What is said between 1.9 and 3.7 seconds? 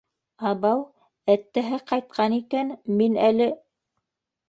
ҡайтҡан икән, мин әле...